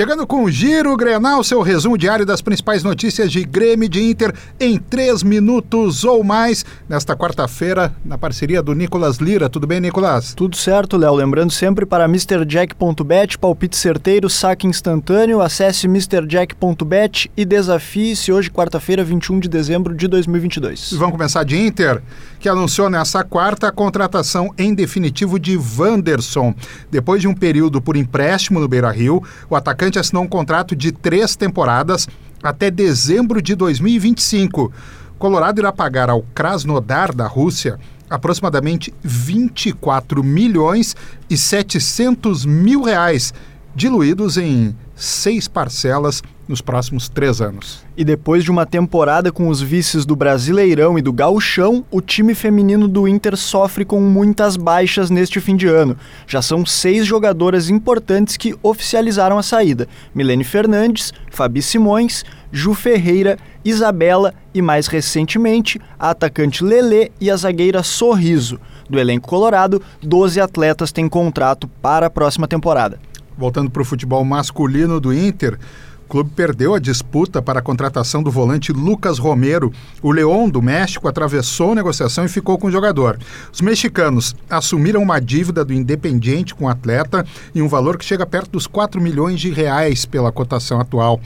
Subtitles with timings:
[0.00, 4.02] Chegando com o Giro Grenal, seu resumo diário das principais notícias de Grêmio e de
[4.02, 9.50] Inter em três minutos ou mais, nesta quarta-feira, na parceria do Nicolas Lira.
[9.50, 10.32] Tudo bem, Nicolas?
[10.32, 11.12] Tudo certo, Léo.
[11.12, 19.38] Lembrando sempre para MrJack.bet, palpite certeiro, saque instantâneo, acesse MrJack.bet e desafie-se hoje, quarta-feira, 21
[19.38, 20.94] de dezembro de 2022.
[20.94, 22.02] Vamos começar de Inter,
[22.38, 26.54] que anunciou nessa quarta a contratação em definitivo de Wanderson.
[26.90, 30.92] Depois de um período por empréstimo no Beira-Rio, o atacante atacante assinou um contrato de
[30.92, 32.08] três temporadas
[32.42, 34.72] até dezembro de 2025.
[35.18, 40.96] Colorado irá pagar ao Krasnodar da Rússia aproximadamente 24 milhões
[41.28, 43.32] e 700 mil reais,
[43.74, 47.84] diluídos em seis parcelas nos próximos três anos.
[47.96, 52.34] E depois de uma temporada com os vices do Brasileirão e do Gauchão, o time
[52.34, 55.96] feminino do Inter sofre com muitas baixas neste fim de ano.
[56.26, 63.38] Já são seis jogadoras importantes que oficializaram a saída: Milene Fernandes, Fabi Simões, Ju Ferreira,
[63.64, 68.58] Isabela e, mais recentemente, a atacante Lelê e a zagueira Sorriso.
[68.88, 72.98] Do elenco colorado, 12 atletas têm contrato para a próxima temporada.
[73.40, 75.58] Voltando para o futebol masculino do Inter,
[76.04, 79.72] o clube perdeu a disputa para a contratação do volante Lucas Romero.
[80.02, 83.18] O Leão do México atravessou a negociação e ficou com o jogador.
[83.50, 87.24] Os mexicanos assumiram uma dívida do Independiente com o atleta
[87.54, 91.18] em um valor que chega perto dos 4 milhões de reais pela cotação atual.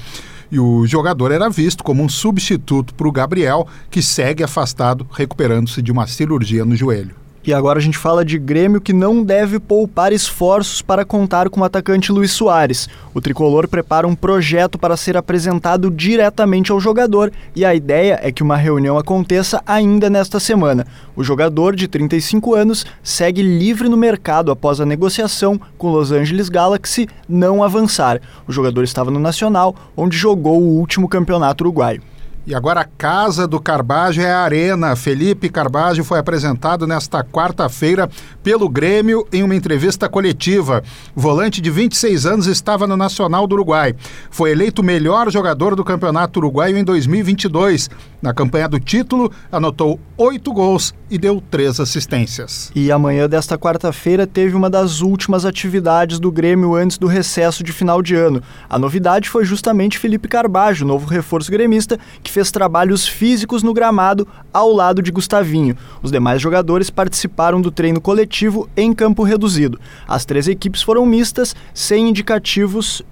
[0.53, 5.83] E o jogador era visto como um substituto para o Gabriel, que segue afastado, recuperando-se
[5.83, 7.24] de uma cirurgia no joelho.
[7.47, 11.61] E agora a gente fala de Grêmio que não deve poupar esforços para contar com
[11.61, 12.89] o atacante Luiz Soares.
[13.13, 18.33] O tricolor prepara um projeto para ser apresentado diretamente ao jogador e a ideia é
[18.33, 20.87] que uma reunião aconteça ainda nesta semana.
[21.15, 26.49] O jogador, de 35 anos, segue livre no mercado após a negociação com Los Angeles
[26.49, 28.23] Galaxy não avançar.
[28.49, 32.14] O jogador estava no Nacional, onde jogou o último campeonato uruguaio.
[32.47, 34.95] E agora a casa do Carbajo é a Arena.
[34.95, 38.07] Felipe Carbajo foi apresentado nesta quarta-feira
[38.43, 40.83] pelo Grêmio em uma entrevista coletiva.
[41.17, 43.95] O volante de 26 anos estava no Nacional do Uruguai.
[44.31, 47.89] Foi eleito melhor jogador do Campeonato Uruguaio em 2022.
[48.21, 52.71] Na campanha do título, anotou oito gols e deu três assistências.
[52.75, 57.73] E amanhã desta quarta-feira teve uma das últimas atividades do Grêmio antes do recesso de
[57.73, 58.43] final de ano.
[58.69, 64.27] A novidade foi justamente Felipe Carbajo, novo reforço gremista, que fez trabalhos físicos no gramado
[64.53, 65.77] ao lado de Gustavinho.
[66.03, 69.79] Os demais jogadores participaram do treino coletivo em campo reduzido.
[70.07, 73.03] As três equipes foram mistas, sem indicativos.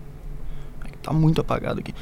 [1.01, 1.95] Tá muito apagado aqui.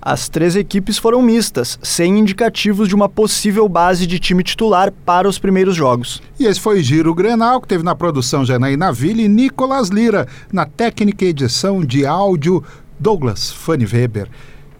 [0.00, 5.28] As três equipes foram mistas, sem indicativos de uma possível base de time titular para
[5.28, 6.22] os primeiros jogos.
[6.38, 10.66] E esse foi Giro Grenal, que teve na produção Janaína Ville e Nicolas Lira, na
[10.66, 12.62] técnica e edição de áudio
[13.00, 14.28] Douglas Fanny Weber.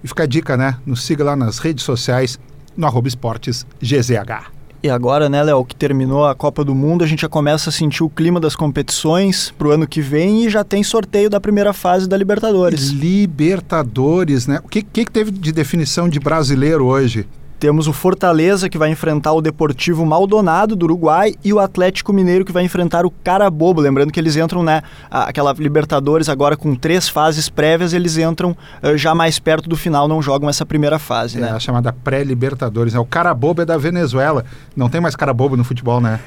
[0.02, 0.76] E fica a dica, né?
[0.86, 2.38] Nos siga lá nas redes sociais,
[2.76, 4.58] no arroba esportes GZH.
[4.80, 7.72] E agora, né, Léo, que terminou a Copa do Mundo, a gente já começa a
[7.72, 11.72] sentir o clima das competições pro ano que vem e já tem sorteio da primeira
[11.72, 12.90] fase da Libertadores.
[12.90, 14.60] Libertadores, né?
[14.62, 17.26] O que, que teve de definição de brasileiro hoje?
[17.58, 22.44] Temos o Fortaleza que vai enfrentar o Deportivo Maldonado do Uruguai e o Atlético Mineiro
[22.44, 23.80] que vai enfrentar o Carabobo.
[23.80, 28.96] Lembrando que eles entram, né, aquela Libertadores agora com três fases prévias, eles entram uh,
[28.96, 31.50] já mais perto do final, não jogam essa primeira fase, é, né?
[31.50, 32.94] a chamada pré-Libertadores.
[32.94, 33.00] Né?
[33.00, 34.44] O Carabobo é da Venezuela.
[34.76, 36.20] Não tem mais Carabobo no futebol, né?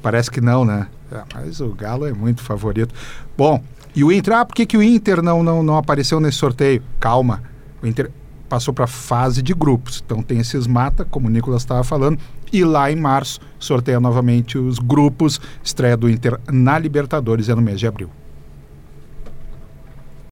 [0.00, 0.86] Parece que não, né?
[1.12, 2.94] É, mas o Galo é muito favorito.
[3.36, 3.62] Bom,
[3.94, 6.82] e o Inter, ah, por que, que o Inter não, não, não apareceu nesse sorteio?
[7.00, 7.42] Calma,
[7.82, 8.10] o Inter
[8.48, 10.02] passou para a fase de grupos.
[10.04, 12.18] Então tem esses mata, como o Nicolas estava falando,
[12.52, 15.40] e lá em março sorteia novamente os grupos.
[15.62, 18.10] Estreia do Inter na Libertadores é no mês de abril.